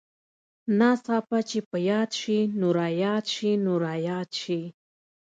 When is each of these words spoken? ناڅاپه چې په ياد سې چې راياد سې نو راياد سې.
ناڅاپه 0.79 1.39
چې 1.49 1.59
په 1.69 1.77
ياد 1.89 2.09
سې 2.19 2.39
چې 2.53 2.67
راياد 2.77 3.23
سې 3.33 3.49
نو 3.63 3.73
راياد 3.85 4.29
سې. 4.41 4.59